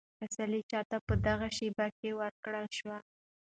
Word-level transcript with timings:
تسلي 0.21 0.61
چا 0.71 0.79
ته 0.89 0.97
په 1.07 1.13
دغه 1.27 1.47
شېبه 1.57 1.87
کې 1.99 2.09
ورکړل 2.21 2.65
شوه؟ 2.77 2.97